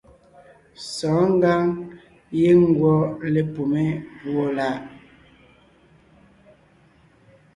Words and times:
Sɔ̌ɔn 0.93 1.27
ngǎŋ 1.37 1.61
giŋ 2.37 2.59
ngwɔ́ 2.71 2.97
lepumé 3.33 3.83
púɔ 4.19 4.43
láʼ. 4.57 4.77